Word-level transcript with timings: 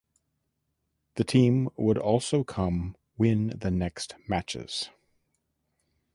The 1.13 1.23
team 1.23 1.69
would 1.77 1.99
also 1.99 2.43
come 2.43 2.95
win 3.19 3.53
the 3.55 3.69
next 3.69 4.15
matches. 4.27 4.89